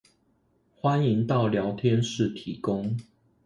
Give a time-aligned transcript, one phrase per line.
[0.81, 2.97] 歡迎到聊天室提供